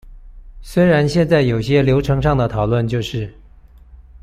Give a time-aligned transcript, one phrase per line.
[0.63, 3.31] 雖然現在有些流程上的討論就是